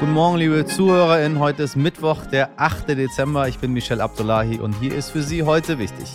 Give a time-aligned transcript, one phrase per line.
[0.00, 1.40] Guten Morgen, liebe ZuhörerInnen.
[1.40, 2.90] Heute ist Mittwoch, der 8.
[2.90, 3.48] Dezember.
[3.48, 6.08] Ich bin Michel Abdullahi und hier ist für Sie heute wichtig.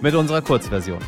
[0.00, 1.00] Mit unserer Kurzversion.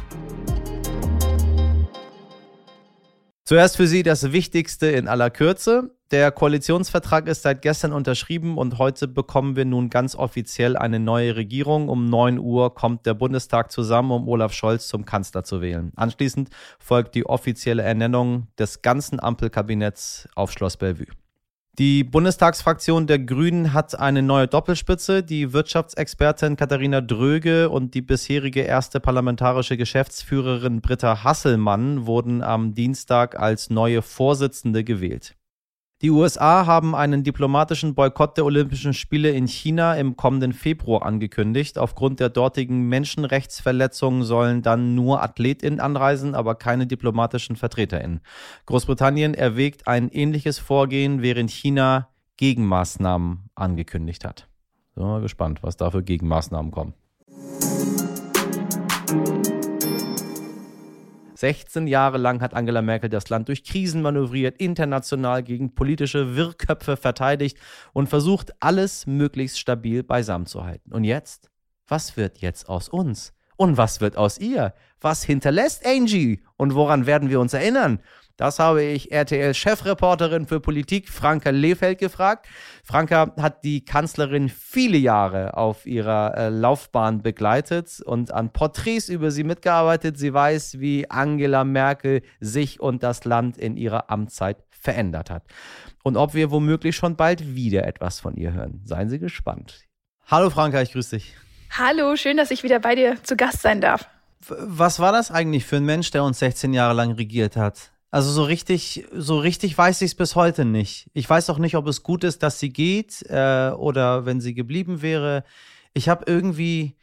[3.45, 5.95] Zuerst für Sie das Wichtigste in aller Kürze.
[6.11, 11.37] Der Koalitionsvertrag ist seit gestern unterschrieben und heute bekommen wir nun ganz offiziell eine neue
[11.37, 11.89] Regierung.
[11.89, 15.93] Um 9 Uhr kommt der Bundestag zusammen, um Olaf Scholz zum Kanzler zu wählen.
[15.95, 16.51] Anschließend
[16.81, 21.07] folgt die offizielle Ernennung des ganzen Ampelkabinetts auf Schloss Bellevue.
[21.79, 25.23] Die Bundestagsfraktion der Grünen hat eine neue Doppelspitze.
[25.23, 33.39] Die Wirtschaftsexpertin Katharina Dröge und die bisherige erste parlamentarische Geschäftsführerin Britta Hasselmann wurden am Dienstag
[33.39, 35.37] als neue Vorsitzende gewählt.
[36.03, 41.79] Die USA haben einen diplomatischen Boykott der Olympischen Spiele in China im kommenden Februar angekündigt.
[41.79, 48.21] Aufgrund der dortigen Menschenrechtsverletzungen sollen dann nur AthletInnen anreisen, aber keine diplomatischen VertreterInnen.
[48.67, 54.49] Großbritannien erwägt ein ähnliches Vorgehen, während China Gegenmaßnahmen angekündigt hat.
[54.95, 56.93] Sind wir mal gespannt, was da für Gegenmaßnahmen kommen.
[61.37, 66.97] 16 Jahre lang hat Angela Merkel das Land durch Krisen manövriert, international gegen politische Wirrköpfe
[66.97, 67.59] verteidigt
[67.93, 70.93] und versucht, alles möglichst stabil beisammen zu halten.
[70.93, 71.51] Und jetzt?
[71.87, 73.33] Was wird jetzt aus uns?
[73.57, 74.75] Und was wird aus ihr?
[75.01, 76.43] Was hinterlässt Angie?
[76.57, 78.01] Und woran werden wir uns erinnern?
[78.37, 82.47] Das habe ich RTL-Chefreporterin für Politik Franka Lehfeld gefragt.
[82.85, 89.31] Franka hat die Kanzlerin viele Jahre auf ihrer äh, Laufbahn begleitet und an Porträts über
[89.31, 90.19] sie mitgearbeitet.
[90.19, 95.45] Sie weiß, wie Angela Merkel sich und das Land in ihrer Amtszeit verändert hat.
[96.03, 98.83] Und ob wir womöglich schon bald wieder etwas von ihr hören.
[98.85, 99.87] Seien Sie gespannt.
[100.27, 101.35] Hallo Franka, ich grüße dich.
[101.71, 104.09] Hallo, schön, dass ich wieder bei dir zu Gast sein darf.
[104.47, 107.96] Was war das eigentlich für ein Mensch, der uns 16 Jahre lang regiert hat?
[108.11, 111.11] Also so richtig, so richtig weiß ich es bis heute nicht.
[111.13, 114.55] Ich weiß auch nicht, ob es gut ist, dass sie geht äh, oder wenn sie
[114.55, 115.45] geblieben wäre.
[115.93, 116.97] Ich habe irgendwie,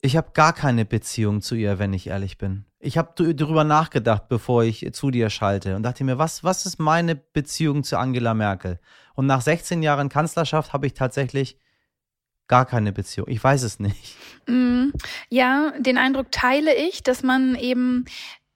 [0.00, 2.66] ich habe gar keine Beziehung zu ihr, wenn ich ehrlich bin.
[2.78, 6.78] Ich habe darüber nachgedacht, bevor ich zu dir schalte und dachte mir, was, was ist
[6.78, 8.78] meine Beziehung zu Angela Merkel?
[9.14, 11.58] Und nach 16 Jahren Kanzlerschaft habe ich tatsächlich
[12.46, 13.28] gar keine Beziehung.
[13.28, 14.16] Ich weiß es nicht.
[14.46, 14.90] Mm,
[15.30, 18.04] ja, den Eindruck teile ich, dass man eben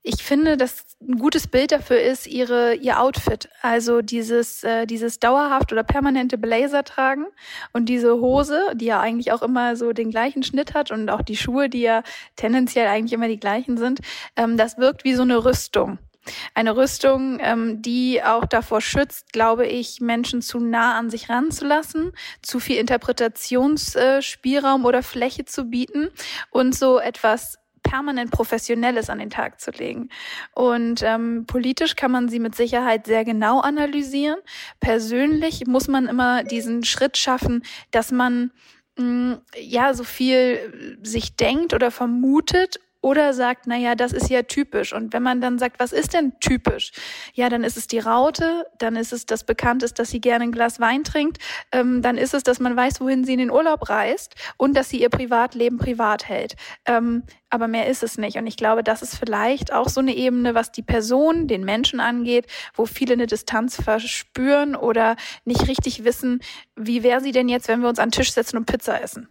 [0.09, 5.21] ich finde, dass ein gutes Bild dafür ist ihre ihr Outfit, also dieses äh, dieses
[5.21, 7.27] dauerhaft oder permanente Blazer tragen
[7.75, 11.21] und diese Hose, die ja eigentlich auch immer so den gleichen Schnitt hat und auch
[11.21, 12.03] die Schuhe, die ja
[12.37, 14.01] tendenziell eigentlich immer die gleichen sind,
[14.37, 15.99] ähm, das wirkt wie so eine Rüstung.
[16.55, 22.13] Eine Rüstung, ähm, die auch davor schützt, glaube ich, Menschen zu nah an sich ranzulassen,
[22.41, 26.09] zu viel Interpretationsspielraum oder Fläche zu bieten
[26.51, 27.59] und so etwas
[27.89, 30.11] permanent Professionelles an den Tag zu legen.
[30.55, 34.39] Und ähm, politisch kann man sie mit Sicherheit sehr genau analysieren.
[34.79, 38.51] Persönlich muss man immer diesen Schritt schaffen, dass man
[38.99, 44.43] mm, ja so viel sich denkt oder vermutet oder sagt, na ja, das ist ja
[44.43, 44.93] typisch.
[44.93, 46.93] Und wenn man dann sagt, was ist denn typisch?
[47.33, 50.53] Ja, dann ist es die Raute, dann ist es das Bekannteste, dass sie gerne ein
[50.53, 51.39] Glas Wein trinkt,
[51.73, 54.89] ähm, dann ist es, dass man weiß, wohin sie in den Urlaub reist und dass
[54.89, 56.57] sie ihr Privatleben privat hält.
[56.87, 58.37] Ähm, aber mehr ist es nicht.
[58.37, 62.01] Und ich glaube, das ist vielleicht auch so eine Ebene, was die Person, den Menschen
[62.01, 66.41] angeht, wo viele eine Distanz verspüren oder nicht richtig wissen,
[66.77, 69.29] wie wäre sie denn jetzt, wenn wir uns an den Tisch setzen und Pizza essen.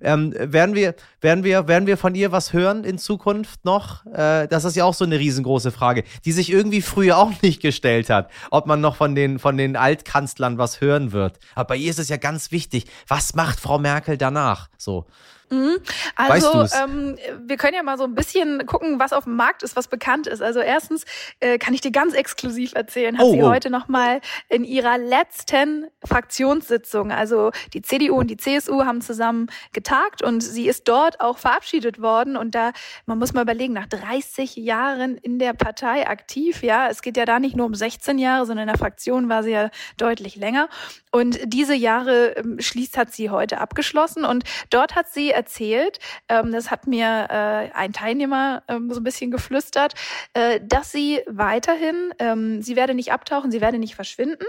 [0.00, 4.06] Ähm, werden, wir, werden, wir, werden wir von ihr was hören in Zukunft noch?
[4.06, 7.60] Äh, das ist ja auch so eine riesengroße Frage, die sich irgendwie früher auch nicht
[7.60, 11.38] gestellt hat, ob man noch von den, von den Altkanzlern was hören wird.
[11.54, 14.68] Aber bei ihr ist es ja ganz wichtig, was macht Frau Merkel danach?
[14.76, 15.06] So.
[15.50, 15.78] Mhm.
[16.16, 19.76] Also ähm, wir können ja mal so ein bisschen gucken, was auf dem Markt ist,
[19.76, 20.42] was bekannt ist.
[20.42, 21.04] Also erstens
[21.40, 23.48] äh, kann ich dir ganz exklusiv erzählen, hat oh, sie oh.
[23.48, 30.22] heute nochmal in ihrer letzten Fraktionssitzung, also die CDU und die CSU haben zusammen getagt
[30.22, 32.36] und sie ist dort auch verabschiedet worden.
[32.36, 32.72] Und da,
[33.06, 37.24] man muss mal überlegen, nach 30 Jahren in der Partei aktiv, ja, es geht ja
[37.24, 40.68] da nicht nur um 16 Jahre, sondern in der Fraktion war sie ja deutlich länger.
[41.10, 46.50] Und diese Jahre ähm, schließt, hat sie heute abgeschlossen und dort hat sie erzählt, ähm,
[46.50, 49.94] das hat mir äh, ein Teilnehmer ähm, so ein bisschen geflüstert,
[50.34, 54.44] äh, dass sie weiterhin, ähm, sie werde nicht abtauchen, sie werde nicht verschwinden.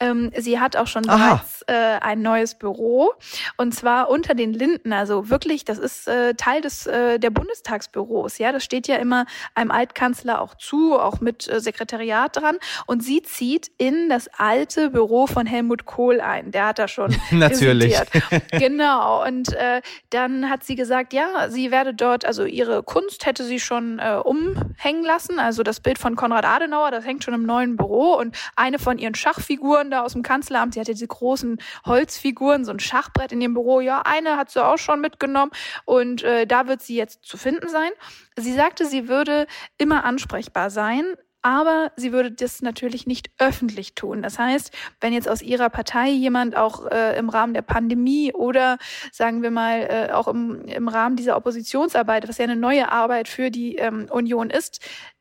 [0.00, 1.34] Ähm, sie hat auch schon Aha.
[1.34, 3.12] bereits äh, ein neues Büro.
[3.58, 8.38] Und zwar unter den Linden, also wirklich, das ist äh, Teil des äh, der Bundestagsbüros,
[8.38, 12.56] ja, das steht ja immer einem Altkanzler auch zu, auch mit äh, Sekretariat dran.
[12.86, 16.50] Und sie zieht in das alte Büro von Helmut Kohl ein.
[16.50, 17.94] Der hat da schon natürlich.
[18.50, 19.26] Genau.
[19.26, 23.44] Und äh, dann dann hat sie gesagt, ja, sie werde dort, also ihre Kunst hätte
[23.44, 25.38] sie schon äh, umhängen lassen.
[25.38, 28.14] Also das Bild von Konrad Adenauer, das hängt schon im neuen Büro.
[28.14, 32.72] Und eine von ihren Schachfiguren da aus dem Kanzleramt, sie hatte diese großen Holzfiguren, so
[32.72, 33.80] ein Schachbrett in ihrem Büro.
[33.80, 35.52] Ja, eine hat sie auch schon mitgenommen.
[35.84, 37.90] Und äh, da wird sie jetzt zu finden sein.
[38.36, 39.46] Sie sagte, sie würde
[39.78, 41.04] immer ansprechbar sein
[41.42, 44.22] aber sie würde das natürlich nicht öffentlich tun.
[44.22, 48.78] Das heißt, wenn jetzt aus ihrer Partei jemand auch äh, im Rahmen der Pandemie oder
[49.12, 53.28] sagen wir mal äh, auch im, im Rahmen dieser Oppositionsarbeit, was ja eine neue Arbeit
[53.28, 54.80] für die ähm, Union ist,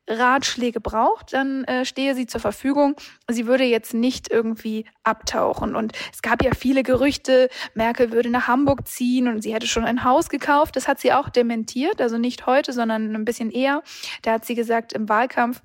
[0.09, 2.95] Ratschläge braucht, dann äh, stehe sie zur Verfügung.
[3.29, 5.75] Sie würde jetzt nicht irgendwie abtauchen.
[5.75, 9.85] Und es gab ja viele Gerüchte, Merkel würde nach Hamburg ziehen und sie hätte schon
[9.85, 10.75] ein Haus gekauft.
[10.75, 13.83] Das hat sie auch dementiert, also nicht heute, sondern ein bisschen eher.
[14.23, 15.61] Da hat sie gesagt, im Wahlkampf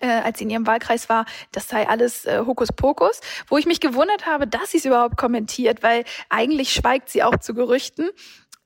[0.00, 3.80] äh, als sie in ihrem Wahlkreis war, das sei alles äh, Hokuspokus, wo ich mich
[3.80, 8.10] gewundert habe, dass sie es überhaupt kommentiert, weil eigentlich schweigt sie auch zu Gerüchten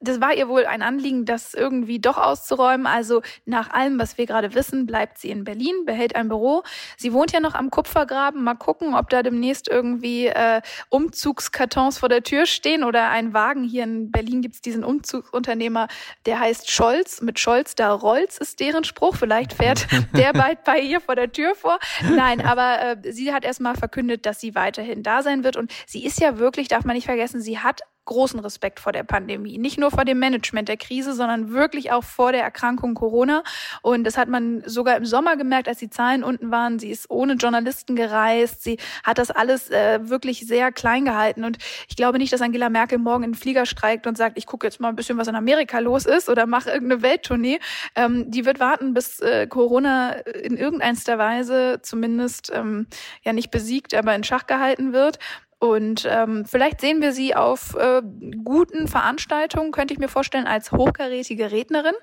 [0.02, 2.87] das war ihr wohl ein Anliegen, das irgendwie doch auszuräumen.
[2.87, 6.64] Also nach allem, was wir gerade wissen, bleibt sie in Berlin, behält ein Büro.
[6.96, 8.43] Sie wohnt ja noch am Kupfergraben.
[8.43, 13.62] Mal gucken, ob da demnächst irgendwie äh, Umzugskartons vor der Tür stehen oder ein Wagen.
[13.62, 15.87] Hier in Berlin gibt's diesen Umzugsunternehmer,
[16.26, 17.22] der heißt Scholz.
[17.22, 19.16] Mit Scholz da Rolls ist deren Spruch.
[19.16, 21.78] Vielleicht fährt der bald bei ihr vor der Tür vor.
[22.02, 25.56] Nein, aber äh, sie hat erstmal verkündet, dass sie weiterhin da sein wird.
[25.56, 29.04] Und sie ist ja wirklich, darf man nicht vergessen, sie hat großen Respekt vor der
[29.04, 29.58] Pandemie.
[29.58, 33.43] Nicht nur vor dem Management der Krise, sondern wirklich auch vor der Erkrankung Corona.
[33.82, 36.78] Und das hat man sogar im Sommer gemerkt, als die Zahlen unten waren.
[36.78, 38.62] Sie ist ohne Journalisten gereist.
[38.62, 41.44] Sie hat das alles äh, wirklich sehr klein gehalten.
[41.44, 41.58] Und
[41.88, 44.66] ich glaube nicht, dass Angela Merkel morgen in den Flieger streikt und sagt, ich gucke
[44.66, 47.60] jetzt mal ein bisschen, was in Amerika los ist oder mache irgendeine Welttournee.
[47.94, 52.87] Ähm, die wird warten, bis äh, Corona in irgendeiner Weise zumindest ähm,
[53.22, 55.19] ja nicht besiegt, aber in Schach gehalten wird.
[55.62, 58.03] Und ähm, vielleicht sehen wir sie auf äh,
[58.43, 61.94] guten Veranstaltungen, könnte ich mir vorstellen, als hochkarätige Rednerin.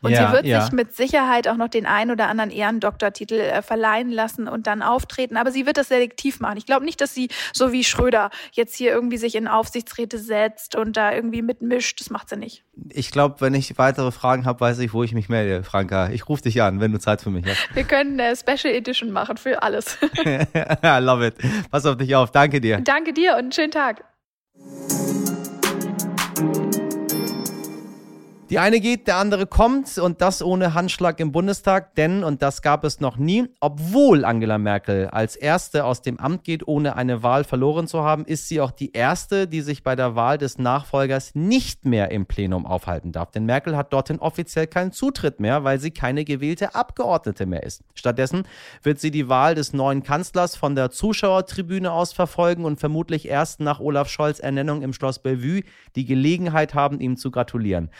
[0.00, 0.62] Und ja, sie wird ja.
[0.62, 4.80] sich mit Sicherheit auch noch den ein oder anderen Ehrendoktortitel äh, verleihen lassen und dann
[4.80, 5.36] auftreten.
[5.36, 6.56] Aber sie wird das selektiv machen.
[6.56, 10.74] Ich glaube nicht, dass sie so wie Schröder jetzt hier irgendwie sich in Aufsichtsräte setzt
[10.74, 12.00] und da irgendwie mitmischt.
[12.00, 12.64] Das macht sie nicht.
[12.88, 16.10] Ich glaube, wenn ich weitere Fragen habe, weiß ich, wo ich mich melde, Franka.
[16.10, 17.74] Ich rufe dich an, wenn du Zeit für mich hast.
[17.74, 19.98] Wir können eine Special Edition machen für alles.
[20.24, 21.34] I love it.
[21.70, 22.30] Pass auf dich auf.
[22.32, 22.80] Danke dir.
[22.80, 24.04] Danke dir und einen schönen Tag.
[28.54, 32.62] Die eine geht, der andere kommt und das ohne Handschlag im Bundestag, denn, und das
[32.62, 37.24] gab es noch nie, obwohl Angela Merkel als erste aus dem Amt geht, ohne eine
[37.24, 40.56] Wahl verloren zu haben, ist sie auch die erste, die sich bei der Wahl des
[40.56, 43.32] Nachfolgers nicht mehr im Plenum aufhalten darf.
[43.32, 47.82] Denn Merkel hat dorthin offiziell keinen Zutritt mehr, weil sie keine gewählte Abgeordnete mehr ist.
[47.96, 48.44] Stattdessen
[48.84, 53.58] wird sie die Wahl des neuen Kanzlers von der Zuschauertribüne aus verfolgen und vermutlich erst
[53.58, 55.62] nach Olaf Scholz Ernennung im Schloss Bellevue
[55.96, 57.90] die Gelegenheit haben, ihm zu gratulieren.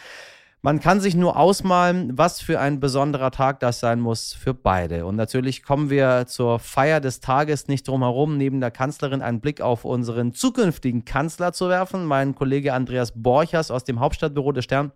[0.64, 5.04] Man kann sich nur ausmalen, was für ein besonderer Tag das sein muss für beide.
[5.04, 9.42] Und natürlich kommen wir zur Feier des Tages nicht drum herum, neben der Kanzlerin einen
[9.42, 12.06] Blick auf unseren zukünftigen Kanzler zu werfen.
[12.06, 14.92] Mein Kollege Andreas Borchers aus dem Hauptstadtbüro des Stern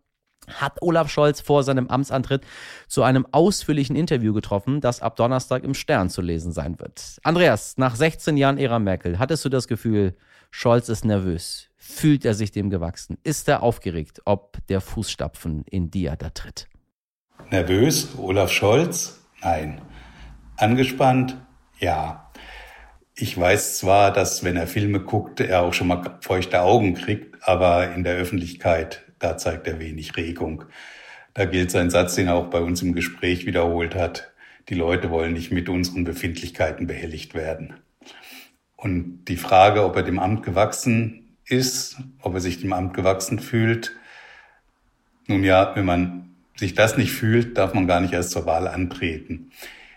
[0.55, 2.47] hat Olaf Scholz vor seinem Amtsantritt
[2.87, 7.19] zu einem ausführlichen Interview getroffen, das ab Donnerstag im Stern zu lesen sein wird.
[7.25, 10.17] Andreas, nach 16 Jahren Ära Merkel, hattest du das Gefühl,
[10.51, 11.69] Scholz ist nervös?
[11.77, 13.19] Fühlt er sich dem gewachsen?
[13.23, 16.69] Ist er aufgeregt, ob der Fußstapfen in die er da tritt?
[17.51, 19.21] Nervös, Olaf Scholz?
[19.43, 19.81] Nein.
[20.57, 21.37] Angespannt?
[21.79, 22.31] Ja.
[23.15, 27.37] Ich weiß zwar, dass wenn er Filme guckt, er auch schon mal feuchte Augen kriegt,
[27.47, 30.65] aber in der Öffentlichkeit, da zeigt er wenig Regung.
[31.35, 34.33] Da gilt sein Satz, den er auch bei uns im Gespräch wiederholt hat.
[34.69, 37.75] Die Leute wollen nicht mit unseren Befindlichkeiten behelligt werden.
[38.81, 43.41] Und die Frage, ob er dem Amt gewachsen ist, ob er sich dem Amt gewachsen
[43.41, 43.97] fühlt.
[45.27, 48.69] Nun ja, wenn man sich das nicht fühlt, darf man gar nicht erst zur Wahl
[48.69, 49.51] antreten.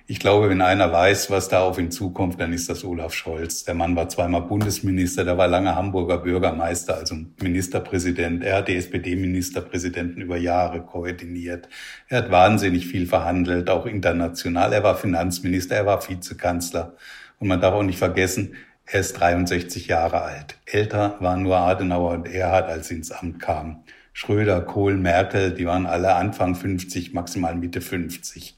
[0.08, 3.66] Ich glaube, wenn einer weiß, was da auf ihn zukommt, dann ist das Olaf Scholz.
[3.66, 8.44] Der Mann war zweimal Bundesminister, der war lange Hamburger Bürgermeister, also Ministerpräsident.
[8.44, 11.70] Er hat die SPD-Ministerpräsidenten über Jahre koordiniert.
[12.08, 14.74] Er hat wahnsinnig viel verhandelt, auch international.
[14.74, 16.96] Er war Finanzminister, er war Vizekanzler.
[17.40, 20.58] Und man darf auch nicht vergessen, er ist 63 Jahre alt.
[20.66, 23.84] Älter waren nur Adenauer und Erhard, als sie ins Amt kamen.
[24.14, 28.58] Schröder, Kohl, Merkel, die waren alle Anfang 50, maximal Mitte 50.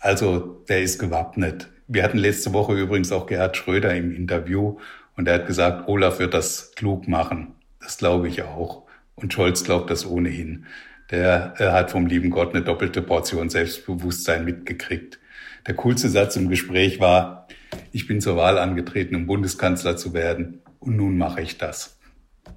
[0.00, 1.68] Also der ist gewappnet.
[1.86, 4.78] Wir hatten letzte Woche übrigens auch Gerhard Schröder im Interview
[5.16, 7.54] und er hat gesagt, Olaf wird das klug machen.
[7.80, 8.84] Das glaube ich auch.
[9.14, 10.66] Und Scholz glaubt das ohnehin.
[11.10, 15.18] Der hat vom lieben Gott eine doppelte Portion Selbstbewusstsein mitgekriegt
[15.66, 17.48] der coolste Satz im Gespräch war,
[17.92, 21.98] ich bin zur Wahl angetreten, um Bundeskanzler zu werden und nun mache ich das.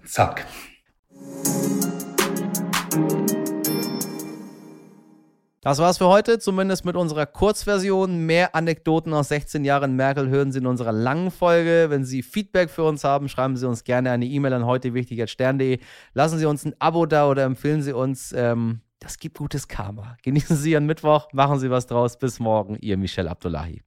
[0.05, 0.45] Zack.
[5.61, 8.25] Das war's für heute, zumindest mit unserer Kurzversion.
[8.25, 11.87] Mehr Anekdoten aus 16 Jahren Merkel hören Sie in unserer langen Folge.
[11.89, 15.79] Wenn Sie Feedback für uns haben, schreiben Sie uns gerne eine E-Mail an heutewichtig.stern.de.
[16.13, 18.33] Lassen Sie uns ein Abo da oder empfehlen Sie uns.
[18.33, 20.17] Ähm das gibt gutes Karma.
[20.21, 22.19] Genießen Sie Ihren Mittwoch, machen Sie was draus.
[22.19, 23.81] Bis morgen, Ihr Michel Abdullahi.